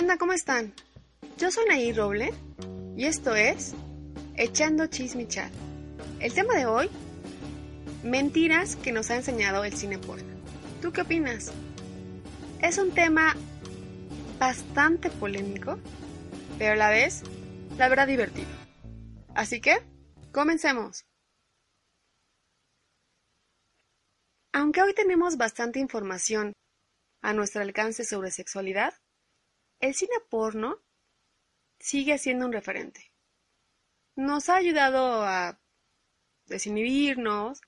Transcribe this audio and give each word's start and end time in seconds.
onda? 0.00 0.16
¿Cómo 0.16 0.32
están? 0.32 0.72
Yo 1.36 1.50
soy 1.50 1.66
Nair 1.66 1.94
Roble 1.94 2.32
y 2.96 3.04
esto 3.04 3.36
es 3.36 3.74
Echando 4.34 4.86
Chismichat. 4.86 5.52
El 6.20 6.32
tema 6.32 6.54
de 6.54 6.64
hoy, 6.64 6.88
mentiras 8.02 8.76
que 8.76 8.92
nos 8.92 9.10
ha 9.10 9.16
enseñado 9.16 9.62
el 9.62 9.76
cine 9.76 9.98
porno. 9.98 10.24
¿Tú 10.80 10.90
qué 10.90 11.02
opinas? 11.02 11.52
Es 12.62 12.78
un 12.78 12.92
tema 12.92 13.36
bastante 14.38 15.10
polémico, 15.10 15.78
pero 16.58 16.72
a 16.72 16.76
la 16.76 16.88
vez, 16.88 17.22
la 17.76 17.90
verdad 17.90 18.06
divertido. 18.06 18.48
Así 19.34 19.60
que, 19.60 19.82
comencemos. 20.32 21.04
Aunque 24.54 24.80
hoy 24.80 24.94
tenemos 24.94 25.36
bastante 25.36 25.78
información 25.78 26.54
a 27.20 27.34
nuestro 27.34 27.60
alcance 27.60 28.04
sobre 28.04 28.30
sexualidad, 28.30 28.94
el 29.80 29.94
cine 29.94 30.14
porno 30.28 30.78
sigue 31.78 32.18
siendo 32.18 32.46
un 32.46 32.52
referente. 32.52 33.12
Nos 34.14 34.48
ha 34.48 34.56
ayudado 34.56 35.24
a 35.24 35.58
desinhibirnos, 36.46 37.62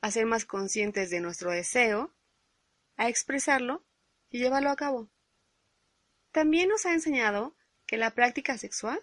a 0.00 0.10
ser 0.10 0.26
más 0.26 0.44
conscientes 0.44 1.10
de 1.10 1.20
nuestro 1.20 1.50
deseo, 1.50 2.14
a 2.96 3.08
expresarlo 3.08 3.84
y 4.30 4.38
llevarlo 4.38 4.70
a 4.70 4.76
cabo. 4.76 5.10
También 6.30 6.68
nos 6.68 6.86
ha 6.86 6.92
enseñado 6.92 7.56
que 7.86 7.96
la 7.96 8.12
práctica 8.12 8.56
sexual 8.58 9.00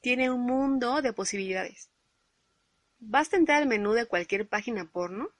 tiene 0.00 0.30
un 0.30 0.42
mundo 0.42 1.02
de 1.02 1.12
posibilidades. 1.12 1.90
Basta 3.00 3.36
entrar 3.36 3.62
al 3.62 3.68
menú 3.68 3.92
de 3.92 4.06
cualquier 4.06 4.48
página 4.48 4.90
porno 4.90 5.30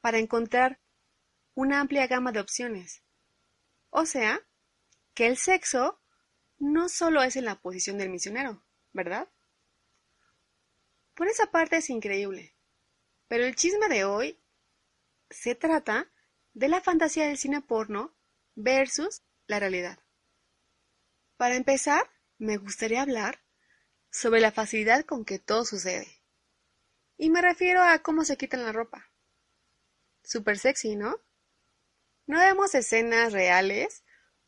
para 0.00 0.18
encontrar 0.18 0.80
una 1.54 1.80
amplia 1.80 2.06
gama 2.06 2.32
de 2.32 2.40
opciones. 2.40 3.02
O 3.90 4.06
sea, 4.06 4.40
que 5.14 5.26
el 5.26 5.36
sexo 5.36 6.00
no 6.58 6.88
solo 6.88 7.22
es 7.22 7.36
en 7.36 7.44
la 7.44 7.60
posición 7.60 7.98
del 7.98 8.10
misionero, 8.10 8.64
¿verdad? 8.92 9.28
Por 11.14 11.28
esa 11.28 11.50
parte 11.50 11.76
es 11.76 11.90
increíble. 11.90 12.56
Pero 13.28 13.44
el 13.44 13.54
chisme 13.54 13.88
de 13.88 14.04
hoy 14.04 14.40
se 15.30 15.54
trata 15.54 16.10
de 16.52 16.68
la 16.68 16.80
fantasía 16.80 17.26
del 17.26 17.38
cine 17.38 17.60
porno 17.60 18.14
versus 18.54 19.22
la 19.46 19.58
realidad. 19.60 19.98
Para 21.36 21.56
empezar, 21.56 22.10
me 22.38 22.56
gustaría 22.56 23.02
hablar 23.02 23.40
sobre 24.10 24.40
la 24.40 24.52
facilidad 24.52 25.04
con 25.04 25.24
que 25.24 25.38
todo 25.38 25.64
sucede. 25.64 26.22
Y 27.16 27.30
me 27.30 27.42
refiero 27.42 27.82
a 27.82 27.98
cómo 28.00 28.24
se 28.24 28.36
quitan 28.36 28.64
la 28.64 28.72
ropa. 28.72 29.10
Super 30.22 30.58
sexy, 30.58 30.96
¿no? 30.96 31.20
No 32.26 32.38
vemos 32.38 32.74
escenas 32.74 33.32
reales 33.32 34.03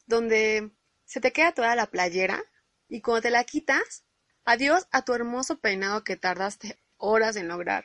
donde 0.06 0.72
se 1.04 1.20
te 1.20 1.32
queda 1.32 1.52
toda 1.52 1.76
la 1.76 1.86
playera 1.86 2.42
y 2.88 3.00
cuando 3.00 3.22
te 3.22 3.30
la 3.30 3.44
quitas, 3.44 4.04
adiós 4.44 4.86
a 4.92 5.04
tu 5.04 5.12
hermoso 5.12 5.60
peinado 5.60 6.04
que 6.04 6.16
tardaste 6.16 6.78
horas 6.96 7.36
en 7.36 7.48
lograr. 7.48 7.84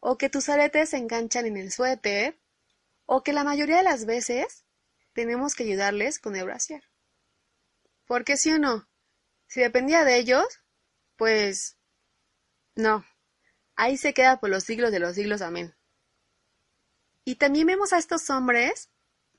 O 0.00 0.18
que 0.18 0.28
tus 0.28 0.48
aretes 0.48 0.90
se 0.90 0.96
enganchan 0.96 1.46
en 1.46 1.56
el 1.56 1.70
suéter, 1.70 2.40
o 3.06 3.22
que 3.22 3.32
la 3.32 3.44
mayoría 3.44 3.76
de 3.76 3.82
las 3.82 4.04
veces 4.04 4.64
tenemos 5.12 5.54
que 5.54 5.64
ayudarles 5.64 6.18
con 6.18 6.34
el 6.34 6.44
brasier. 6.44 6.82
Porque 8.06 8.36
sí 8.36 8.50
o 8.50 8.58
no, 8.58 8.88
si 9.46 9.60
dependía 9.60 10.04
de 10.04 10.16
ellos, 10.16 10.44
pues 11.16 11.76
no, 12.74 13.04
ahí 13.76 13.96
se 13.96 14.14
queda 14.14 14.40
por 14.40 14.50
los 14.50 14.64
siglos 14.64 14.90
de 14.92 14.98
los 14.98 15.14
siglos, 15.14 15.42
amén. 15.42 15.76
Y 17.24 17.36
también 17.36 17.66
vemos 17.66 17.92
a 17.92 17.98
estos 17.98 18.28
hombres 18.30 18.90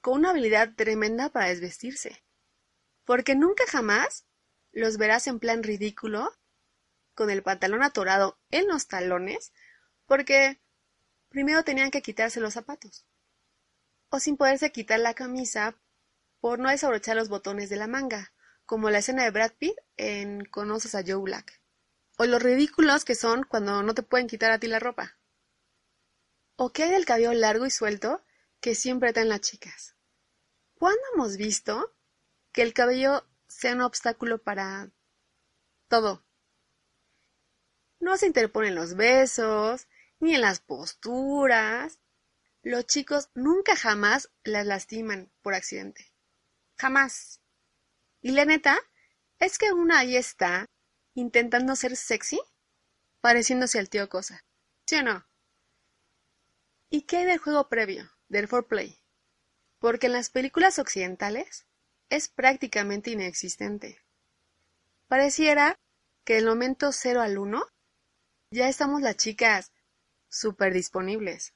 con 0.03 0.15
una 0.15 0.31
habilidad 0.31 0.75
tremenda 0.75 1.29
para 1.29 1.47
desvestirse. 1.47 2.25
Porque 3.05 3.35
nunca 3.35 3.63
jamás 3.65 4.25
los 4.73 4.97
verás 4.97 5.27
en 5.27 5.39
plan 5.39 5.63
ridículo, 5.63 6.29
con 7.15 7.29
el 7.29 7.41
pantalón 7.41 7.83
atorado 7.83 8.37
en 8.51 8.67
los 8.67 8.89
talones, 8.89 9.53
porque 10.05 10.59
primero 11.29 11.63
tenían 11.63 11.89
que 11.89 12.01
quitarse 12.01 12.41
los 12.41 12.53
zapatos. 12.53 13.07
O 14.09 14.19
sin 14.19 14.35
poderse 14.35 14.73
quitar 14.73 14.99
la 14.99 15.13
camisa 15.13 15.79
por 16.41 16.59
no 16.59 16.69
desabrochar 16.69 17.15
los 17.15 17.29
botones 17.29 17.69
de 17.69 17.77
la 17.77 17.87
manga, 17.87 18.33
como 18.65 18.89
la 18.89 18.97
escena 18.97 19.23
de 19.23 19.31
Brad 19.31 19.53
Pitt 19.57 19.77
en 19.95 20.43
Conoces 20.43 20.95
a 20.95 21.03
Joe 21.07 21.23
Black. 21.23 21.61
O 22.17 22.25
los 22.25 22.43
ridículos 22.43 23.05
que 23.05 23.15
son 23.15 23.45
cuando 23.45 23.81
no 23.83 23.93
te 23.93 24.03
pueden 24.03 24.27
quitar 24.27 24.51
a 24.51 24.59
ti 24.59 24.67
la 24.67 24.79
ropa. 24.79 25.17
¿O 26.57 26.73
qué 26.73 26.83
hay 26.83 26.91
del 26.91 27.05
cabello 27.05 27.31
largo 27.31 27.65
y 27.65 27.71
suelto 27.71 28.21
que 28.59 28.75
siempre 28.75 29.13
traen 29.13 29.29
las 29.29 29.39
chicas? 29.39 29.92
¿Cuándo 30.83 31.01
hemos 31.13 31.37
visto 31.37 31.95
que 32.51 32.61
el 32.61 32.73
cabello 32.73 33.25
sea 33.47 33.71
un 33.71 33.79
obstáculo 33.79 34.43
para 34.43 34.91
todo? 35.87 36.25
No 38.01 38.17
se 38.17 38.25
interponen 38.27 38.75
los 38.75 38.95
besos, 38.95 39.87
ni 40.19 40.35
en 40.35 40.41
las 40.41 40.59
posturas. 40.59 42.01
Los 42.63 42.85
chicos 42.85 43.29
nunca 43.33 43.77
jamás 43.77 44.29
las 44.43 44.65
lastiman 44.65 45.31
por 45.41 45.53
accidente. 45.53 46.13
Jamás. 46.77 47.39
Y 48.19 48.31
la 48.31 48.43
neta 48.43 48.77
es 49.39 49.57
que 49.57 49.71
una 49.71 49.99
ahí 49.99 50.17
está 50.17 50.69
intentando 51.13 51.77
ser 51.77 51.95
sexy, 51.95 52.41
pareciéndose 53.21 53.79
al 53.79 53.89
tío 53.89 54.09
Cosa. 54.09 54.43
¿Sí 54.85 54.97
o 54.97 55.03
no? 55.03 55.25
¿Y 56.89 57.03
qué 57.03 57.19
hay 57.19 57.25
del 57.25 57.37
juego 57.37 57.69
previo, 57.69 58.11
del 58.27 58.49
foreplay? 58.49 59.01
Porque 59.83 60.07
en 60.07 60.13
las 60.13 60.29
películas 60.29 60.79
occidentales 60.79 61.65
es 62.07 62.29
prácticamente 62.29 63.11
inexistente. 63.11 64.01
Pareciera 65.09 65.77
que 66.23 66.35
del 66.35 66.45
momento 66.45 66.93
0 66.93 67.19
al 67.19 67.37
1 67.37 67.61
ya 68.49 68.69
estamos 68.69 69.01
las 69.01 69.17
chicas 69.17 69.73
súper 70.29 70.71
disponibles. 70.71 71.53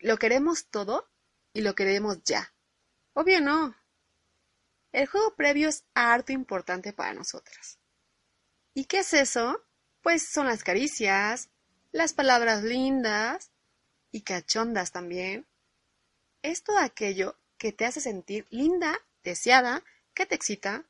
Lo 0.00 0.16
queremos 0.16 0.66
todo 0.66 1.08
y 1.52 1.60
lo 1.60 1.76
queremos 1.76 2.24
ya. 2.24 2.52
Obvio 3.12 3.40
no. 3.40 3.76
El 4.90 5.06
juego 5.06 5.36
previo 5.36 5.68
es 5.68 5.84
harto 5.94 6.32
importante 6.32 6.92
para 6.92 7.14
nosotras. 7.14 7.78
¿Y 8.74 8.86
qué 8.86 8.98
es 8.98 9.14
eso? 9.14 9.64
Pues 10.02 10.28
son 10.28 10.46
las 10.46 10.64
caricias, 10.64 11.50
las 11.92 12.14
palabras 12.14 12.64
lindas, 12.64 13.52
y 14.10 14.22
cachondas 14.22 14.90
también, 14.90 15.46
es 16.42 16.64
todo 16.64 16.78
aquello 16.78 17.38
que 17.64 17.72
te 17.72 17.86
hace 17.86 18.02
sentir 18.02 18.46
linda, 18.50 18.94
deseada, 19.22 19.82
que 20.12 20.26
te 20.26 20.34
excita 20.34 20.84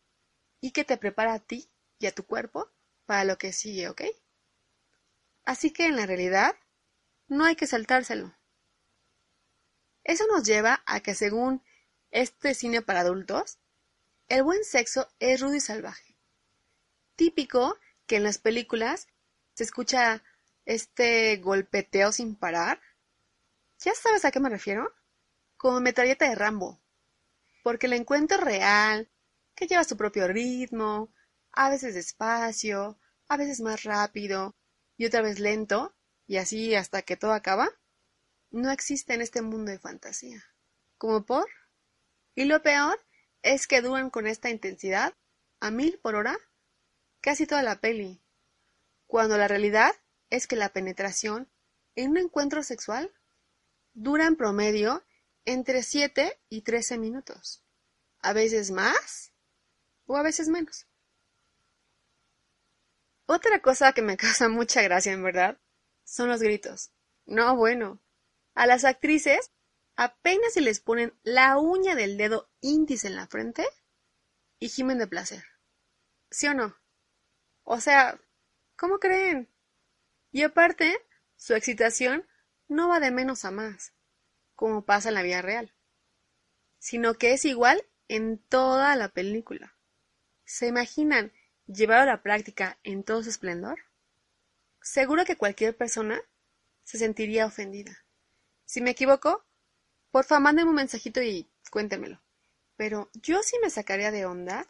y 0.60 0.72
que 0.72 0.82
te 0.82 0.96
prepara 0.96 1.34
a 1.34 1.38
ti 1.38 1.70
y 2.00 2.06
a 2.06 2.12
tu 2.12 2.26
cuerpo 2.26 2.68
para 3.06 3.22
lo 3.22 3.38
que 3.38 3.52
sigue, 3.52 3.88
¿ok? 3.88 4.02
Así 5.44 5.70
que 5.70 5.86
en 5.86 5.94
la 5.94 6.04
realidad 6.04 6.56
no 7.28 7.44
hay 7.44 7.54
que 7.54 7.68
saltárselo. 7.68 8.36
Eso 10.02 10.26
nos 10.26 10.42
lleva 10.42 10.82
a 10.84 10.98
que 10.98 11.14
según 11.14 11.62
este 12.10 12.54
cine 12.54 12.82
para 12.82 13.02
adultos, 13.02 13.60
el 14.26 14.42
buen 14.42 14.64
sexo 14.64 15.08
es 15.20 15.40
rudo 15.40 15.54
y 15.54 15.60
salvaje. 15.60 16.16
Típico 17.14 17.78
que 18.08 18.16
en 18.16 18.24
las 18.24 18.38
películas 18.38 19.06
se 19.52 19.62
escucha 19.62 20.24
este 20.64 21.36
golpeteo 21.36 22.10
sin 22.10 22.34
parar 22.34 22.80
¿Ya 23.78 23.94
sabes 23.94 24.24
a 24.24 24.30
qué 24.30 24.40
me 24.40 24.48
refiero? 24.48 24.92
Como 25.64 25.80
metralleta 25.80 26.28
de 26.28 26.34
Rambo. 26.34 26.82
Porque 27.62 27.86
el 27.86 27.94
encuentro 27.94 28.36
real, 28.36 29.10
que 29.54 29.66
lleva 29.66 29.82
su 29.84 29.96
propio 29.96 30.28
ritmo, 30.28 31.10
a 31.52 31.70
veces 31.70 31.94
despacio, 31.94 32.98
a 33.28 33.38
veces 33.38 33.62
más 33.62 33.82
rápido 33.82 34.54
y 34.98 35.06
otra 35.06 35.22
vez 35.22 35.38
lento, 35.38 35.96
y 36.26 36.36
así 36.36 36.74
hasta 36.74 37.00
que 37.00 37.16
todo 37.16 37.32
acaba, 37.32 37.70
no 38.50 38.70
existe 38.70 39.14
en 39.14 39.22
este 39.22 39.40
mundo 39.40 39.70
de 39.70 39.78
fantasía. 39.78 40.44
¿Como 40.98 41.24
por? 41.24 41.48
Y 42.34 42.44
lo 42.44 42.60
peor 42.60 43.00
es 43.40 43.66
que 43.66 43.80
duran 43.80 44.10
con 44.10 44.26
esta 44.26 44.50
intensidad 44.50 45.14
a 45.60 45.70
mil 45.70 45.98
por 45.98 46.14
hora 46.14 46.36
casi 47.22 47.46
toda 47.46 47.62
la 47.62 47.80
peli, 47.80 48.22
cuando 49.06 49.38
la 49.38 49.48
realidad 49.48 49.92
es 50.28 50.46
que 50.46 50.56
la 50.56 50.74
penetración 50.74 51.50
en 51.94 52.10
un 52.10 52.18
encuentro 52.18 52.62
sexual 52.62 53.10
dura 53.94 54.26
en 54.26 54.36
promedio 54.36 55.02
entre 55.44 55.82
7 55.82 56.40
y 56.48 56.62
13 56.62 56.98
minutos, 56.98 57.64
a 58.20 58.32
veces 58.32 58.70
más 58.70 59.32
o 60.06 60.16
a 60.16 60.22
veces 60.22 60.48
menos. 60.48 60.86
Otra 63.26 63.60
cosa 63.60 63.92
que 63.92 64.02
me 64.02 64.16
causa 64.18 64.48
mucha 64.48 64.82
gracia, 64.82 65.12
en 65.12 65.22
verdad, 65.22 65.58
son 66.04 66.28
los 66.28 66.40
gritos. 66.40 66.92
No, 67.26 67.56
bueno, 67.56 68.02
a 68.54 68.66
las 68.66 68.84
actrices 68.84 69.50
apenas 69.96 70.52
se 70.52 70.60
les 70.60 70.80
ponen 70.80 71.18
la 71.22 71.58
uña 71.58 71.94
del 71.94 72.16
dedo 72.16 72.50
índice 72.60 73.06
en 73.08 73.16
la 73.16 73.26
frente 73.26 73.66
y 74.58 74.68
gimen 74.68 74.98
de 74.98 75.06
placer. 75.06 75.44
¿Sí 76.30 76.46
o 76.48 76.54
no? 76.54 76.76
O 77.62 77.80
sea, 77.80 78.20
¿cómo 78.76 78.98
creen? 78.98 79.50
Y 80.30 80.42
aparte, 80.42 80.98
su 81.36 81.54
excitación 81.54 82.28
no 82.68 82.88
va 82.88 83.00
de 83.00 83.10
menos 83.10 83.44
a 83.44 83.50
más, 83.50 83.94
como 84.54 84.84
pasa 84.84 85.08
en 85.08 85.14
la 85.14 85.22
vida 85.22 85.42
real, 85.42 85.74
sino 86.78 87.14
que 87.14 87.32
es 87.32 87.44
igual 87.44 87.84
en 88.08 88.38
toda 88.38 88.94
la 88.96 89.08
película. 89.08 89.76
¿Se 90.44 90.66
imaginan 90.66 91.32
llevarlo 91.66 92.02
a 92.02 92.14
la 92.16 92.22
práctica 92.22 92.78
en 92.82 93.02
todo 93.02 93.22
su 93.22 93.30
esplendor? 93.30 93.78
Seguro 94.82 95.24
que 95.24 95.36
cualquier 95.36 95.76
persona 95.76 96.20
se 96.82 96.98
sentiría 96.98 97.46
ofendida. 97.46 98.04
Si 98.66 98.80
me 98.80 98.90
equivoco, 98.90 99.44
por 100.10 100.24
favor 100.24 100.42
mándenme 100.42 100.70
un 100.70 100.76
mensajito 100.76 101.22
y 101.22 101.50
cuéntemelo. 101.70 102.20
Pero 102.76 103.10
yo 103.14 103.42
sí 103.42 103.56
me 103.62 103.70
sacaría 103.70 104.10
de 104.10 104.26
onda 104.26 104.66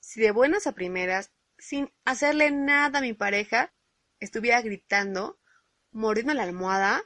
si 0.00 0.20
de 0.20 0.30
buenas 0.30 0.66
a 0.66 0.72
primeras, 0.72 1.32
sin 1.58 1.92
hacerle 2.04 2.50
nada 2.50 2.98
a 2.98 3.02
mi 3.02 3.12
pareja, 3.12 3.72
estuviera 4.20 4.60
gritando, 4.62 5.40
mordiendo 5.90 6.34
la 6.34 6.44
almohada 6.44 7.02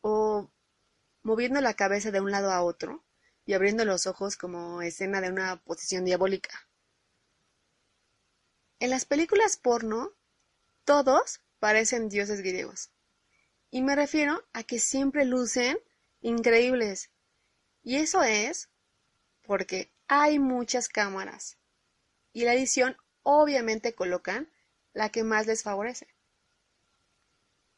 o 0.00 0.50
moviendo 1.26 1.60
la 1.60 1.74
cabeza 1.74 2.12
de 2.12 2.20
un 2.20 2.30
lado 2.30 2.52
a 2.52 2.62
otro 2.62 3.04
y 3.44 3.54
abriendo 3.54 3.84
los 3.84 4.06
ojos 4.06 4.36
como 4.36 4.80
escena 4.80 5.20
de 5.20 5.28
una 5.28 5.56
posición 5.56 6.04
diabólica. 6.04 6.68
En 8.78 8.90
las 8.90 9.06
películas 9.06 9.56
porno, 9.56 10.12
todos 10.84 11.40
parecen 11.58 12.08
dioses 12.08 12.42
griegos. 12.42 12.92
Y 13.72 13.82
me 13.82 13.96
refiero 13.96 14.46
a 14.52 14.62
que 14.62 14.78
siempre 14.78 15.24
lucen 15.24 15.80
increíbles. 16.20 17.10
Y 17.82 17.96
eso 17.96 18.22
es 18.22 18.68
porque 19.42 19.90
hay 20.06 20.38
muchas 20.38 20.86
cámaras. 20.88 21.58
Y 22.32 22.44
la 22.44 22.54
edición 22.54 22.96
obviamente 23.24 23.96
colocan 23.96 24.48
la 24.92 25.08
que 25.08 25.24
más 25.24 25.48
les 25.48 25.64
favorece. 25.64 26.06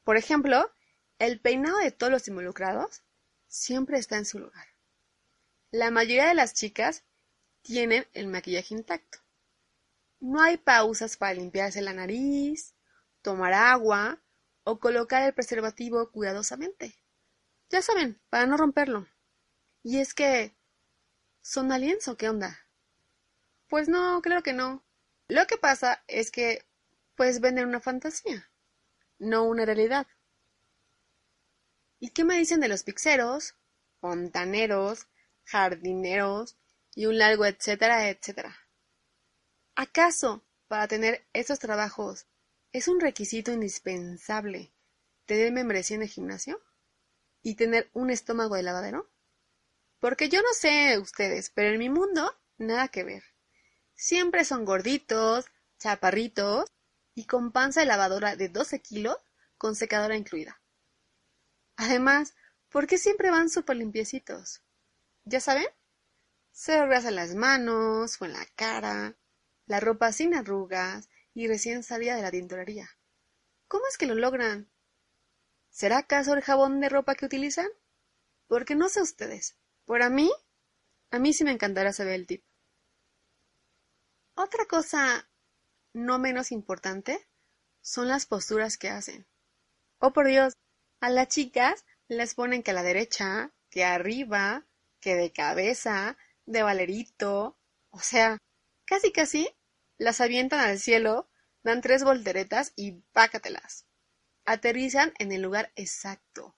Por 0.05 0.19
ejemplo, 0.19 0.71
el 1.19 1.41
peinado 1.41 1.79
de 1.79 1.93
todos 1.93 2.13
los 2.13 2.29
involucrados 2.29 3.05
siempre 3.49 3.99
está 3.99 4.17
en 4.17 4.25
su 4.25 4.39
lugar. 4.39 4.67
La 5.71 5.91
mayoría 5.91 6.29
de 6.29 6.35
las 6.35 6.55
chicas 6.55 7.05
tienen 7.63 8.07
el 8.13 8.29
maquillaje 8.29 8.75
intacto. 8.75 9.19
No 10.21 10.41
hay 10.41 10.57
pausas 10.57 11.17
para 11.17 11.35
limpiarse 11.35 11.83
la 11.83 11.93
nariz, 11.93 12.75
tomar 13.23 13.53
agua 13.53 14.21
o 14.65 14.79
colocar 14.79 15.23
el 15.23 15.35
preservativo 15.35 16.11
cuidadosamente. 16.11 16.95
Ya 17.71 17.83
saben, 17.83 18.21
para 18.31 18.47
no 18.47 18.57
romperlo. 18.57 19.07
Y 19.83 19.99
es 19.99 20.15
que... 20.15 20.55
¿Son 21.41 21.73
aliens 21.73 22.09
o 22.09 22.17
qué 22.17 22.29
onda? 22.29 22.59
Pues 23.69 23.89
no, 23.89 24.21
claro 24.23 24.43
que 24.43 24.53
no. 24.53 24.85
Lo 25.29 25.47
que 25.47 25.57
pasa 25.57 26.03
es 26.07 26.31
que 26.31 26.65
pues 27.15 27.41
venden 27.41 27.67
una 27.67 27.81
fantasía, 27.81 28.49
no 29.19 29.45
una 29.45 29.65
realidad. 29.65 30.07
¿Y 32.01 32.11
qué 32.11 32.25
me 32.25 32.39
dicen 32.39 32.61
de 32.61 32.69
los 32.69 32.85
pixeros, 32.85 33.57
fontaneros, 34.01 35.09
jardineros 35.45 36.57
y 36.95 37.07
un 37.07 37.19
largo 37.19 37.45
etcétera, 37.45 38.09
etcétera? 38.09 38.57
¿Acaso 39.75 40.45
para 40.69 40.87
tener 40.87 41.27
esos 41.33 41.59
trabajos 41.59 42.27
es 42.73 42.89
un 42.89 43.01
requisito 43.01 43.53
indispensable 43.53 44.73
tener 45.27 45.53
membresía 45.53 45.97
en 45.97 46.03
el 46.03 46.09
gimnasio? 46.09 46.61
¿Y 47.43 47.55
tener 47.55 47.91
un 47.93 48.11
estómago 48.11 48.57
de 48.57 48.63
lavadero? 48.63 49.11
Porque 50.01 50.29
yo 50.29 50.41
no 50.43 50.53
sé 50.53 50.99
ustedes, 50.99 51.51
pero 51.51 51.71
en 51.71 51.79
mi 51.79 51.89
mundo 51.89 52.33
nada 52.57 52.89
que 52.89 53.05
ver. 53.05 53.23
Siempre 53.95 54.45
son 54.45 54.65
gorditos, 54.65 55.47
chaparritos 55.79 56.71
y 57.15 57.27
con 57.27 57.53
panza 57.53 57.81
de 57.81 57.87
lavadora 57.87 58.37
de 58.37 58.49
12 58.49 58.81
kilos 58.81 59.17
con 59.57 59.75
secadora 59.75 60.17
incluida. 60.17 60.61
Además, 61.79 62.35
¿por 62.71 62.89
qué 62.89 62.99
siempre 62.99 63.31
van 63.31 63.49
súper 63.49 63.77
limpiecitos? 63.77 64.65
¿Ya 65.25 65.39
saben? 65.39 65.69
Se 66.51 66.75
en 66.77 67.15
las 67.15 67.37
manos 67.37 68.21
o 68.21 68.25
en 68.25 68.33
la 68.33 68.45
cara, 68.57 69.17
la 69.67 69.79
ropa 69.79 70.11
sin 70.11 70.35
arrugas 70.35 71.09
y 71.35 71.47
recién 71.47 71.85
salida 71.85 72.17
de 72.17 72.23
la 72.23 72.33
tintorería. 72.33 72.91
¿Cómo 73.69 73.85
es 73.89 73.97
que 73.97 74.07
lo 74.07 74.17
logran? 74.17 74.69
¿Será 75.71 75.99
acaso 75.99 76.35
el 76.35 76.43
jabón 76.43 76.81
de 76.81 76.89
ropa 76.89 77.15
que 77.15 77.27
utilizan? 77.27 77.69
Porque 78.49 78.75
no 78.75 78.89
sé 78.89 79.01
ustedes. 79.01 79.57
Por 79.85 80.03
a 80.03 80.11
mí, 80.11 80.33
a 81.13 81.21
mí 81.21 81.33
sí 81.33 81.45
me 81.45 81.53
encantará 81.53 81.93
saber 81.93 82.15
el 82.15 82.27
tip. 82.27 82.45
Otra 84.35 84.65
cosa 84.67 85.31
no 85.93 86.19
menos 86.19 86.51
importante 86.51 87.29
son 87.83 88.09
las 88.09 88.27
posturas 88.27 88.79
que 88.79 88.89
hacen. 88.89 89.29
Oh, 90.01 90.13
por 90.13 90.27
Dios, 90.27 90.55
a 91.01 91.11
las 91.11 91.29
chicas 91.29 91.85
les 92.09 92.35
ponen 92.35 92.63
que 92.63 92.71
a 92.71 92.75
la 92.75 92.83
derecha, 92.83 93.53
que 93.71 93.85
arriba, 93.85 94.67
que 95.01 95.15
de 95.15 95.33
cabeza, 95.33 96.17
de 96.47 96.63
valerito, 96.63 97.59
o 97.91 98.01
sea, 98.01 98.39
casi 98.85 99.13
casi 99.13 99.49
las 99.99 100.21
avientan 100.21 100.61
al 100.61 100.79
cielo, 100.79 101.29
dan 101.63 101.81
tres 101.81 102.05
volteretas 102.05 102.73
y 102.77 102.93
pácatelas. 103.13 103.87
Aterrizan 104.45 105.13
en 105.19 105.33
el 105.33 105.43
lugar 105.43 105.73
exacto. 105.77 106.57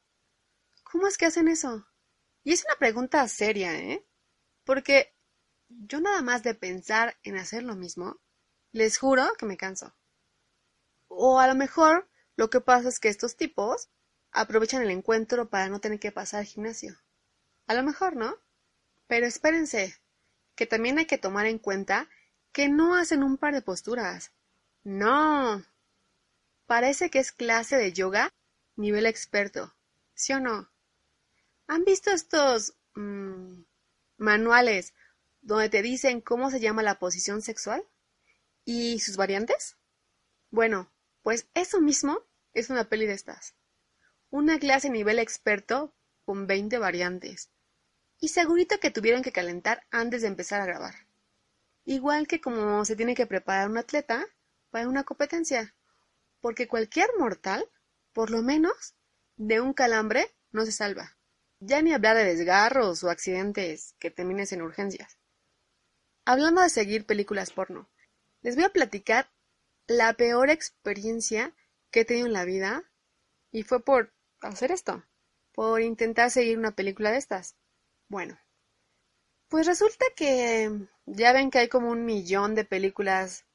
¿Cómo 0.85 1.07
es 1.07 1.19
que 1.19 1.27
hacen 1.27 1.49
eso? 1.49 1.87
Y 2.45 2.53
es 2.53 2.65
una 2.65 2.77
pregunta 2.77 3.27
seria, 3.29 3.75
¿eh? 3.75 4.07
Porque 4.65 5.15
yo 5.69 6.01
nada 6.01 6.23
más 6.23 6.43
de 6.43 6.55
pensar 6.55 7.19
en 7.23 7.37
hacer 7.37 7.63
lo 7.63 7.77
mismo, 7.77 8.21
les 8.73 8.99
juro 8.99 9.35
que 9.39 9.47
me 9.47 9.57
canso. 9.57 9.95
O 11.09 11.41
a 11.41 11.47
lo 11.47 11.55
mejor 11.55 12.09
lo 12.37 12.51
que 12.51 12.61
pasa 12.61 12.89
es 12.89 13.01
que 13.01 13.09
estos 13.09 13.37
tipos 13.37 13.91
aprovechan 14.33 14.83
el 14.83 14.91
encuentro 14.91 15.49
para 15.49 15.69
no 15.69 15.81
tener 15.81 15.99
que 15.99 16.13
pasar 16.13 16.41
al 16.41 16.47
gimnasio. 16.47 16.97
A 17.67 17.75
lo 17.75 17.83
mejor, 17.83 18.17
¿no? 18.17 18.37
Pero 19.07 19.27
espérense, 19.27 20.01
que 20.55 20.67
también 20.67 20.99
hay 20.99 21.07
que 21.07 21.19
tomar 21.19 21.47
en 21.47 21.59
cuenta 21.59 22.09
que 22.53 22.69
no 22.69 22.95
hacen 22.95 23.23
un 23.23 23.39
par 23.39 23.55
de 23.55 23.63
posturas. 23.63 24.33
No. 24.83 25.65
Parece 26.67 27.11
que 27.11 27.19
es 27.19 27.33
clase 27.33 27.77
de 27.77 27.93
yoga 27.93 28.31
nivel 28.77 29.07
experto. 29.07 29.75
¿Sí 30.15 30.33
o 30.33 30.41
no? 30.41 30.71
¿Han 31.67 31.85
visto 31.85 32.11
estos 32.11 32.75
mm, 32.95 33.63
manuales 34.17 34.95
donde 35.41 35.69
te 35.69 35.83
dicen 35.83 36.21
cómo 36.21 36.51
se 36.51 36.61
llama 36.61 36.83
la 36.83 36.99
posición 36.99 37.43
sexual 37.43 37.85
y 38.65 39.01
sus 39.01 39.17
variantes? 39.17 39.77
Bueno, 40.51 40.93
pues 41.23 41.47
eso 41.55 41.81
mismo 41.81 42.27
es 42.53 42.71
una 42.71 42.89
peli 42.89 43.07
de 43.07 43.15
estas. 43.15 43.55
Una 44.33 44.61
clase 44.61 44.91
nivel 44.91 45.19
experto 45.19 45.93
con 46.25 46.47
20 46.47 46.79
variantes. 46.79 47.51
Y 48.21 48.29
segurito 48.29 48.79
que 48.79 48.93
tuvieron 48.93 49.23
que 49.23 49.33
calentar 49.33 49.85
antes 49.91 50.23
de 50.23 50.29
empezar 50.29 50.61
a 50.61 50.67
grabar. 50.67 50.95
Igual 51.85 52.29
que 52.29 52.41
como 52.41 52.85
se 52.85 52.95
tiene 52.95 53.17
que 53.17 53.27
preparar 53.27 53.69
un 53.69 53.79
atleta 53.79 54.25
para 54.71 54.89
una 54.89 55.03
competencia. 55.03 55.75
Porque 56.41 56.69
cualquier 56.69 57.09
mortal, 57.19 57.69
por 58.13 58.31
lo 58.31 58.41
menos, 58.41 58.95
de 59.37 59.61
un 59.61 59.73
calambre 59.73 60.33
no 60.53 60.65
se 60.65 60.71
salva. 60.71 61.19
Ya 61.59 61.83
ni 61.83 61.93
hablar 61.93 62.17
de 62.17 62.25
desgarros 62.25 63.03
o 63.03 63.11
accidentes 63.11 63.97
que 63.99 64.13
termines 64.13 64.53
en 64.53 64.63
urgencias. 64.63 65.19
Hablando 66.25 66.63
de 66.63 66.71
seguir 66.71 67.05
películas 67.05 67.51
porno, 67.51 67.91
les 68.43 68.55
voy 68.55 68.65
a 68.65 68.73
platicar 68.73 69.29
la 69.89 70.13
peor 70.13 70.51
experiencia 70.51 71.53
que 71.91 72.01
he 72.01 72.05
tenido 72.05 72.29
en 72.29 72.33
la 72.33 72.45
vida 72.45 72.85
y 73.51 73.65
fue 73.65 73.85
por 73.85 74.13
hacer 74.41 74.73
esto, 74.73 75.05
por 75.53 75.81
intentar 75.83 76.31
seguir 76.31 76.59
una 76.59 76.75
película 76.75 77.11
de 77.11 77.19
estas. 77.19 77.57
Bueno, 78.09 78.39
pues 79.49 79.67
resulta 79.67 80.05
que 80.17 80.71
ya 81.07 81.33
ven 81.33 81.51
que 81.51 81.59
hay 81.59 81.69
como 81.69 81.91
un 81.91 82.05
millón 82.05 82.55
de 82.55 82.65
películas, 82.65 83.47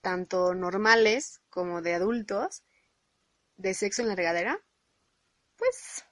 tanto 0.00 0.54
normales 0.54 1.40
como 1.50 1.82
de 1.82 1.94
adultos, 1.94 2.64
de 3.56 3.74
sexo 3.74 4.02
en 4.02 4.08
la 4.08 4.16
regadera. 4.16 4.60
Pues 5.56 6.04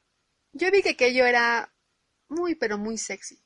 yo 0.52 0.70
vi 0.70 0.82
que 0.82 0.90
aquello 0.90 1.26
era 1.26 1.74
muy 2.28 2.54
pero 2.54 2.78
muy 2.78 2.98
sexy. 2.98 3.42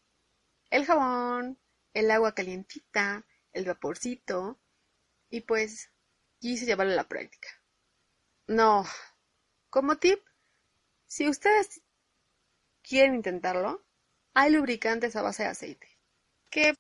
El 0.71 0.87
jabón, 0.87 1.59
el 1.95 2.11
agua 2.11 2.35
calientita, 2.35 3.27
el 3.53 3.65
vaporcito, 3.65 4.61
y 5.29 5.41
pues 5.41 5.91
quise 6.39 6.67
llevarlo 6.67 6.93
a 6.93 6.97
la 6.97 7.09
práctica. 7.09 7.49
No, 8.47 8.85
como 9.71 9.97
tip, 9.97 10.21
si 11.13 11.29
ustedes 11.29 11.83
quieren 12.83 13.15
intentarlo, 13.15 13.85
hay 14.33 14.51
lubricantes 14.51 15.15
a 15.15 15.21
base 15.21 15.43
de 15.43 15.51
aceite, 15.51 15.87
que 16.51 16.73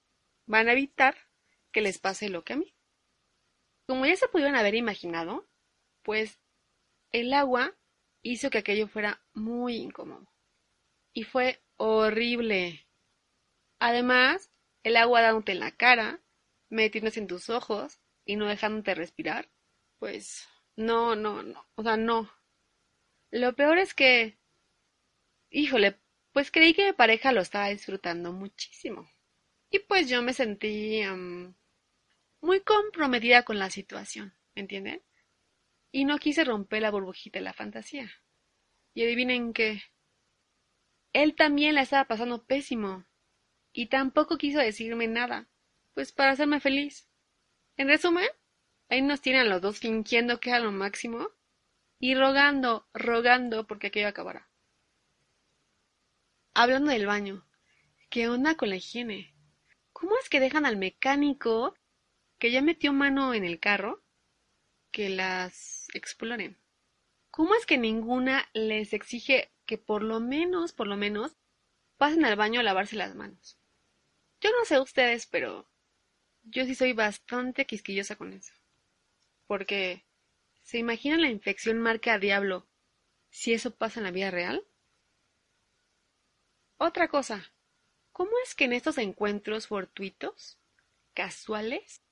van 0.46 0.70
a 0.70 0.72
evitar 0.72 1.14
que 1.70 1.82
les 1.82 1.98
pase 1.98 2.30
lo 2.30 2.42
que 2.42 2.54
a 2.54 2.56
mí. 2.56 2.74
Como 3.86 4.06
ya 4.06 4.16
se 4.16 4.28
pudieron 4.28 4.56
haber 4.56 4.74
imaginado, 4.74 5.46
pues 6.02 6.40
el 7.10 7.34
agua 7.34 7.76
hizo 8.22 8.48
que 8.48 8.56
aquello 8.56 8.88
fuera 8.88 9.22
muy 9.34 9.76
incómodo. 9.76 10.32
Y 11.12 11.24
fue 11.24 11.62
horrible. 11.76 12.88
Además, 13.80 14.50
el 14.82 14.96
agua 14.96 15.20
dándote 15.20 15.52
en 15.52 15.60
la 15.60 15.72
cara, 15.72 16.22
metiéndose 16.70 17.20
en 17.20 17.26
tus 17.26 17.50
ojos 17.50 18.00
y 18.24 18.36
no 18.36 18.46
dejándote 18.46 18.94
respirar, 18.94 19.50
pues 19.98 20.48
no, 20.74 21.16
no, 21.16 21.42
no, 21.42 21.68
o 21.74 21.82
sea, 21.82 21.98
no. 21.98 22.30
Lo 23.32 23.54
peor 23.54 23.78
es 23.78 23.94
que, 23.94 24.38
híjole, 25.48 25.98
pues 26.32 26.50
creí 26.50 26.74
que 26.74 26.84
mi 26.84 26.92
pareja 26.92 27.32
lo 27.32 27.40
estaba 27.40 27.68
disfrutando 27.68 28.30
muchísimo. 28.30 29.10
Y 29.70 29.78
pues 29.78 30.10
yo 30.10 30.20
me 30.20 30.34
sentí 30.34 31.00
muy 32.42 32.60
comprometida 32.60 33.42
con 33.42 33.58
la 33.58 33.70
situación, 33.70 34.34
¿me 34.54 34.60
entienden? 34.60 35.02
Y 35.90 36.04
no 36.04 36.18
quise 36.18 36.44
romper 36.44 36.82
la 36.82 36.90
burbujita 36.90 37.38
de 37.38 37.44
la 37.44 37.54
fantasía. 37.54 38.12
Y 38.92 39.02
adivinen 39.02 39.54
qué. 39.54 39.82
Él 41.14 41.34
también 41.34 41.74
la 41.74 41.82
estaba 41.82 42.04
pasando 42.04 42.44
pésimo. 42.44 43.06
Y 43.72 43.86
tampoco 43.86 44.36
quiso 44.36 44.58
decirme 44.58 45.08
nada, 45.08 45.48
pues 45.94 46.12
para 46.12 46.32
hacerme 46.32 46.60
feliz. 46.60 47.08
En 47.78 47.88
resumen, 47.88 48.28
ahí 48.90 49.00
nos 49.00 49.22
tienen 49.22 49.48
los 49.48 49.62
dos 49.62 49.78
fingiendo 49.78 50.38
que 50.38 50.50
era 50.50 50.58
lo 50.58 50.70
máximo 50.70 51.30
y 52.02 52.16
rogando, 52.16 52.88
rogando 52.92 53.64
porque 53.68 53.87
aquello 53.87 54.09
acabará. 54.09 54.49
Hablando 56.52 56.90
del 56.90 57.06
baño, 57.06 57.47
¿qué 58.11 58.28
onda 58.28 58.56
con 58.56 58.71
la 58.71 58.76
higiene? 58.76 59.32
¿Cómo 59.92 60.18
es 60.21 60.28
que 60.28 60.40
dejan 60.40 60.66
al 60.66 60.76
mecánico 60.76 61.76
que 62.40 62.50
ya 62.50 62.61
metió 62.61 62.92
mano 62.92 63.35
en 63.35 63.44
el 63.44 63.61
carro 63.61 64.02
que 64.90 65.11
las 65.11 65.87
exploren? 65.94 66.59
¿Cómo 67.30 67.54
es 67.54 67.66
que 67.66 67.78
ninguna 67.78 68.49
les 68.52 68.94
exige 68.94 69.52
que 69.64 69.78
por 69.78 70.02
lo 70.02 70.18
menos, 70.18 70.73
por 70.73 70.88
lo 70.88 70.97
menos, 70.97 71.37
pasen 71.99 72.25
al 72.25 72.35
baño 72.35 72.59
a 72.59 72.64
lavarse 72.64 72.97
las 72.97 73.14
manos? 73.14 73.61
Yo 74.40 74.50
no 74.50 74.64
sé 74.64 74.80
ustedes, 74.80 75.28
pero 75.28 75.68
yo 76.42 76.64
sí 76.64 76.75
soy 76.75 76.94
bastante 76.94 77.64
quisquillosa 77.64 78.16
con 78.16 78.32
eso. 78.32 78.52
Porque, 79.47 80.04
¿se 80.62 80.78
imaginan 80.78 81.21
la 81.21 81.31
infección 81.31 81.78
marca 81.78 82.14
a 82.14 82.19
diablo 82.19 82.66
si 83.31 83.52
eso 83.52 83.75
pasa 83.75 84.00
en 84.00 84.04
la 84.04 84.11
vida 84.11 84.31
real? 84.31 84.64
Otra 86.76 87.09
cosa, 87.09 87.52
¿cómo 88.12 88.31
es 88.45 88.54
que 88.54 88.64
en 88.64 88.73
estos 88.73 88.99
encuentros 88.99 89.69
fortuitos, 89.69 90.59
casuales, 91.14 92.02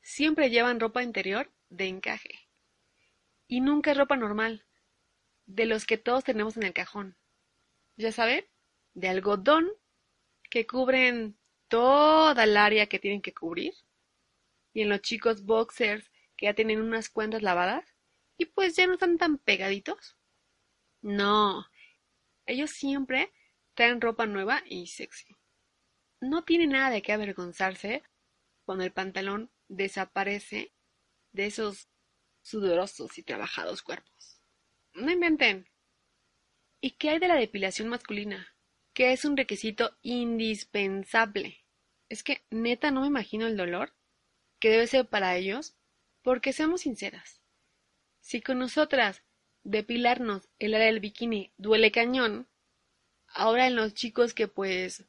siempre 0.00 0.50
llevan 0.50 0.80
ropa 0.80 1.02
interior 1.02 1.50
de 1.68 1.86
encaje? 1.88 2.48
Y 3.46 3.60
nunca 3.60 3.92
es 3.92 3.98
ropa 3.98 4.16
normal, 4.16 4.64
de 5.46 5.66
los 5.66 5.84
que 5.86 5.98
todos 5.98 6.24
tenemos 6.24 6.56
en 6.56 6.62
el 6.64 6.72
cajón. 6.72 7.16
Ya 7.96 8.12
saben, 8.12 8.44
de 8.94 9.08
algodón, 9.08 9.70
que 10.50 10.66
cubren 10.66 11.36
toda 11.68 12.44
el 12.44 12.56
área 12.56 12.86
que 12.86 12.98
tienen 12.98 13.20
que 13.20 13.34
cubrir. 13.34 13.74
Y 14.72 14.82
en 14.82 14.88
los 14.88 15.02
chicos 15.02 15.44
boxers 15.44 16.10
que 16.36 16.46
ya 16.46 16.54
tienen 16.54 16.80
unas 16.80 17.08
cuentas 17.08 17.42
lavadas 17.42 17.93
y 18.36 18.46
pues 18.46 18.76
ya 18.76 18.86
no 18.86 18.94
están 18.94 19.18
tan 19.18 19.38
pegaditos. 19.38 20.16
No, 21.02 21.66
ellos 22.46 22.70
siempre 22.70 23.32
traen 23.74 24.00
ropa 24.00 24.26
nueva 24.26 24.62
y 24.66 24.86
sexy. 24.86 25.36
No 26.20 26.44
tiene 26.44 26.66
nada 26.66 26.90
de 26.90 27.02
qué 27.02 27.12
avergonzarse 27.12 28.02
cuando 28.64 28.84
el 28.84 28.92
pantalón 28.92 29.50
desaparece 29.68 30.72
de 31.32 31.46
esos 31.46 31.88
sudorosos 32.42 33.18
y 33.18 33.22
trabajados 33.22 33.82
cuerpos. 33.82 34.40
No 34.94 35.10
inventen. 35.10 35.68
¿Y 36.80 36.92
qué 36.92 37.10
hay 37.10 37.18
de 37.18 37.28
la 37.28 37.36
depilación 37.36 37.88
masculina? 37.88 38.54
Que 38.92 39.12
es 39.12 39.24
un 39.24 39.36
requisito 39.36 39.96
indispensable. 40.02 41.64
Es 42.08 42.22
que 42.22 42.44
neta 42.50 42.90
no 42.90 43.00
me 43.00 43.08
imagino 43.08 43.46
el 43.46 43.56
dolor 43.56 43.94
que 44.60 44.70
debe 44.70 44.86
ser 44.86 45.08
para 45.08 45.36
ellos, 45.36 45.76
porque 46.22 46.52
seamos 46.52 46.82
sinceras. 46.82 47.43
Si 48.24 48.40
con 48.40 48.58
nosotras 48.58 49.22
depilarnos 49.64 50.48
el 50.58 50.72
área 50.72 50.86
del 50.86 51.00
bikini 51.00 51.52
duele 51.58 51.92
cañón, 51.92 52.48
ahora 53.28 53.66
en 53.66 53.76
los 53.76 53.92
chicos 53.92 54.32
que 54.32 54.48
pues... 54.48 55.04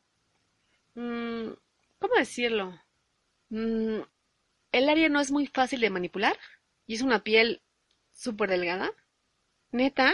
Mmm, 0.96 1.54
¿Cómo 1.98 2.16
decirlo? 2.18 2.78
Mm, 3.48 4.02
el 4.74 4.90
área 4.90 5.08
no 5.08 5.22
es 5.22 5.32
muy 5.32 5.48
fácil 5.48 5.80
de 5.80 5.90
manipular 5.90 6.38
y 6.88 6.96
es 6.96 7.02
una 7.02 7.24
piel 7.24 7.62
súper 8.12 8.50
delgada. 8.50 8.92
Neta, 9.72 10.14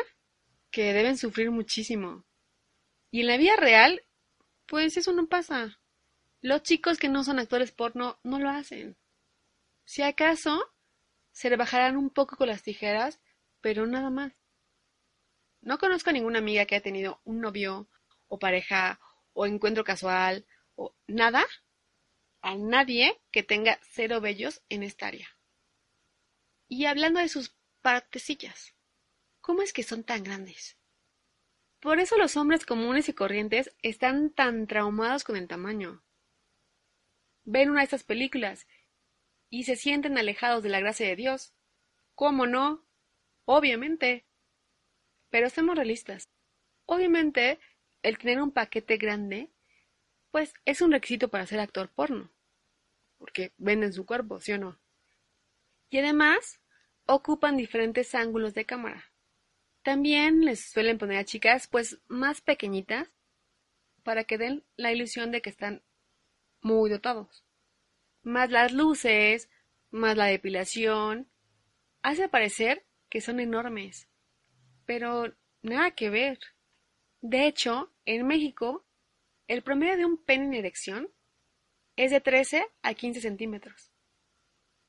que 0.70 0.93
deben 0.93 1.17
sufrir 1.17 1.50
muchísimo. 1.50 2.24
Y 3.10 3.22
en 3.22 3.27
la 3.27 3.38
vida 3.38 3.55
real, 3.55 4.03
pues 4.67 4.96
eso 4.96 5.12
no 5.12 5.25
pasa. 5.25 5.79
Los 6.39 6.62
chicos 6.62 7.00
que 7.00 7.10
no 7.10 7.24
son 7.24 7.39
actores 7.39 7.72
porno 7.72 8.20
no 8.22 8.38
lo 8.38 8.51
hacen. 8.51 8.96
Si 9.86 10.03
acaso, 10.03 10.71
se 11.32 11.50
le 11.50 11.58
bajarán 11.58 11.98
un 11.98 12.10
poco 12.10 12.36
con 12.36 12.48
las 12.48 12.64
tijeras, 12.64 13.20
pero 13.62 13.88
nada 13.88 14.10
más. 14.10 14.34
No 15.62 15.78
conozco 15.78 16.10
a 16.10 16.14
ninguna 16.14 16.40
amiga 16.40 16.66
que 16.66 16.76
haya 16.76 16.84
tenido 16.84 17.22
un 17.24 17.40
novio 17.40 17.88
o 18.28 18.40
pareja 18.40 19.00
o 19.34 19.46
encuentro 19.46 19.84
casual 19.84 20.46
o 20.76 20.96
nada, 21.08 21.46
a 22.42 22.56
nadie 22.56 23.22
que 23.32 23.44
tenga 23.44 23.80
cero 23.84 24.20
vellos 24.20 24.64
en 24.70 24.84
esta 24.84 25.08
área. 25.08 25.30
Y 26.68 26.86
hablando 26.86 27.20
de 27.20 27.30
sus 27.30 27.56
partecillas, 27.82 28.74
¿cómo 29.42 29.62
es 29.62 29.74
que 29.74 29.84
son 29.84 30.04
tan 30.04 30.24
grandes? 30.24 30.78
Por 31.80 32.00
eso 32.00 32.18
los 32.18 32.38
hombres 32.38 32.66
comunes 32.66 33.10
y 33.10 33.14
corrientes 33.14 33.76
están 33.82 34.30
tan 34.32 34.68
traumados 34.68 35.24
con 35.24 35.36
el 35.36 35.48
tamaño. 35.48 36.04
Ven 37.44 37.72
una 37.72 37.82
de 37.82 37.86
estas 37.86 38.04
películas 38.04 38.68
y 39.51 39.65
se 39.65 39.75
sienten 39.75 40.17
alejados 40.17 40.63
de 40.63 40.70
la 40.70 40.79
gracia 40.79 41.05
de 41.05 41.15
Dios. 41.15 41.53
¿Cómo 42.15 42.48
no? 42.48 42.84
Obviamente. 43.46 44.25
Pero 45.29 45.50
seamos 45.50 45.75
realistas. 45.75 46.29
Obviamente, 46.86 47.60
el 48.01 48.17
tener 48.17 48.41
un 48.41 48.51
paquete 48.51 48.98
grande, 48.98 49.51
pues 50.31 50.53
es 50.65 50.81
un 50.81 50.93
requisito 50.93 51.27
para 51.29 51.46
ser 51.46 51.60
actor 51.60 51.89
porno. 51.89 52.31
Porque 53.17 53.51
venden 53.58 53.93
su 53.93 54.05
cuerpo, 54.05 54.39
¿sí 54.39 54.53
o 54.53 54.58
no? 54.58 54.79
Y 55.89 56.00
además, 56.00 56.62
ocupan 57.05 57.58
diferentes 57.58 58.15
ángulos 58.15 58.53
de 58.53 58.65
cámara. 58.65 59.12
También 59.84 60.46
les 60.46 60.72
suelen 60.72 60.98
poner 60.98 61.17
a 61.17 61.25
chicas 61.25 61.67
pues 61.67 62.00
más 62.08 62.39
pequeñitas 62.39 63.12
para 64.03 64.24
que 64.24 64.38
den 64.38 64.63
la 64.77 64.93
ilusión 64.93 65.31
de 65.31 65.41
que 65.41 65.50
están 65.50 65.84
muy 66.62 66.89
dotados. 66.89 67.43
Más 68.24 68.51
las 68.51 68.72
luces, 68.72 69.50
más 69.90 70.16
la 70.16 70.25
depilación, 70.25 71.30
hace 72.01 72.30
parecer 72.30 72.86
que 73.10 73.22
son 73.22 73.40
enormes. 73.40 74.08
Pero 74.86 75.34
nada 75.62 75.92
que 75.92 76.10
ver. 76.10 76.40
De 77.22 77.46
hecho, 77.46 77.94
en 78.06 78.25
México, 78.25 78.86
el 79.48 79.63
promedio 79.63 79.98
de 79.98 80.06
un 80.06 80.18
pene 80.18 80.46
en 80.46 80.54
erección 80.54 81.10
es 81.96 82.12
de 82.12 82.22
13 82.22 82.66
a 82.82 82.94
15 82.94 83.22
centímetros. 83.22 83.92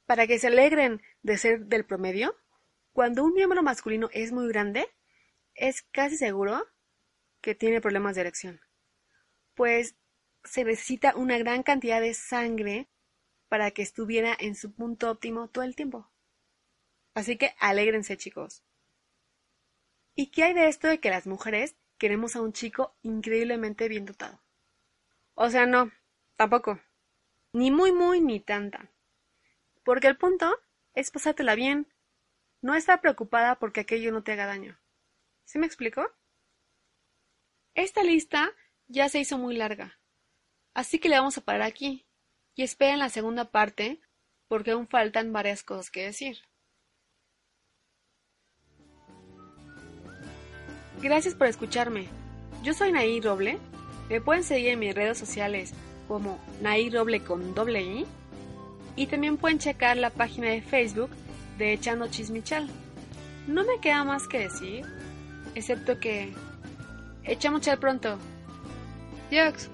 Para 0.06 0.26
que 0.26 0.38
se 0.38 0.48
alegren 0.48 1.02
de 1.22 1.36
ser 1.36 1.66
del 1.66 1.84
promedio, 1.84 2.36
cuando 2.92 3.24
un 3.24 3.34
miembro 3.34 3.62
masculino 3.62 4.08
es 4.12 4.32
muy 4.32 4.48
grande, 4.48 4.86
es 5.54 5.82
casi 5.82 6.16
seguro 6.16 6.66
que 7.40 7.54
tiene 7.54 7.80
problemas 7.80 8.14
de 8.14 8.22
erección, 8.22 8.60
pues 9.54 9.96
se 10.44 10.64
necesita 10.64 11.14
una 11.16 11.38
gran 11.38 11.62
cantidad 11.62 12.00
de 12.00 12.14
sangre 12.14 12.88
para 13.52 13.70
que 13.70 13.82
estuviera 13.82 14.34
en 14.40 14.54
su 14.54 14.72
punto 14.72 15.10
óptimo 15.10 15.46
todo 15.46 15.62
el 15.62 15.76
tiempo. 15.76 16.10
Así 17.12 17.36
que 17.36 17.54
alégrense, 17.58 18.16
chicos. 18.16 18.64
¿Y 20.14 20.30
qué 20.30 20.44
hay 20.44 20.54
de 20.54 20.68
esto 20.68 20.88
de 20.88 21.00
que 21.00 21.10
las 21.10 21.26
mujeres 21.26 21.76
queremos 21.98 22.34
a 22.34 22.40
un 22.40 22.54
chico 22.54 22.96
increíblemente 23.02 23.88
bien 23.88 24.06
dotado? 24.06 24.42
O 25.34 25.50
sea, 25.50 25.66
no, 25.66 25.92
tampoco. 26.36 26.80
Ni 27.52 27.70
muy, 27.70 27.92
muy, 27.92 28.22
ni 28.22 28.40
tanta. 28.40 28.90
Porque 29.84 30.06
el 30.06 30.16
punto 30.16 30.58
es 30.94 31.10
pasártela 31.10 31.54
bien, 31.54 31.92
no 32.62 32.74
estar 32.74 33.02
preocupada 33.02 33.58
porque 33.58 33.80
aquello 33.80 34.12
no 34.12 34.22
te 34.22 34.32
haga 34.32 34.46
daño. 34.46 34.80
¿Sí 35.44 35.58
me 35.58 35.66
explico? 35.66 36.10
Esta 37.74 38.02
lista 38.02 38.50
ya 38.86 39.10
se 39.10 39.20
hizo 39.20 39.36
muy 39.36 39.58
larga, 39.58 40.00
así 40.72 40.98
que 40.98 41.10
le 41.10 41.18
vamos 41.18 41.36
a 41.36 41.42
parar 41.42 41.60
aquí 41.60 42.06
y 42.54 42.62
esperen 42.62 42.98
la 42.98 43.08
segunda 43.08 43.50
parte 43.50 44.00
porque 44.48 44.72
aún 44.72 44.86
faltan 44.86 45.32
varias 45.32 45.62
cosas 45.62 45.90
que 45.90 46.04
decir. 46.04 46.38
Gracias 51.00 51.34
por 51.34 51.46
escucharme. 51.46 52.06
Yo 52.62 52.74
soy 52.74 52.92
Naí 52.92 53.20
Roble. 53.20 53.58
Me 54.08 54.20
pueden 54.20 54.44
seguir 54.44 54.68
en 54.68 54.78
mis 54.78 54.94
redes 54.94 55.18
sociales 55.18 55.72
como 56.06 56.38
Naí 56.60 56.90
Roble 56.90 57.24
con 57.24 57.54
doble 57.54 57.82
I. 57.82 58.06
Y 58.94 59.06
también 59.06 59.36
pueden 59.36 59.58
checar 59.58 59.96
la 59.96 60.10
página 60.10 60.48
de 60.50 60.60
Facebook 60.60 61.10
de 61.58 61.72
Echando 61.72 62.08
Chismichal. 62.08 62.68
No 63.48 63.64
me 63.64 63.80
queda 63.80 64.04
más 64.04 64.28
que 64.28 64.40
decir, 64.40 64.84
excepto 65.54 65.98
que 65.98 66.32
echamos 67.24 67.62
chal 67.62 67.78
pronto. 67.78 68.18
Dios. 69.30 69.71